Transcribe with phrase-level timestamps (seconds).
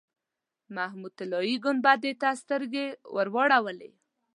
[0.75, 3.91] محمود طلایي ګنبدې ته سترګې واړولې.